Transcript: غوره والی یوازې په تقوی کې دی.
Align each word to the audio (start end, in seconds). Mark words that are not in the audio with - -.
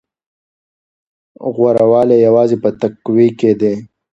غوره 1.53 1.85
والی 1.91 2.17
یوازې 2.27 2.57
په 2.63 2.69
تقوی 2.81 3.29
کې 3.39 3.51
دی. 3.61 3.73